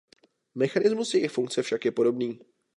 Mechanismus 0.55 1.13
jejich 1.13 1.31
funkce 1.31 1.61
však 1.63 1.85
je 1.85 1.91
podobný. 1.91 2.39